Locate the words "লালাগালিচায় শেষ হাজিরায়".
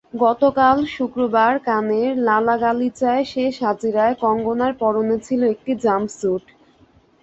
2.27-4.15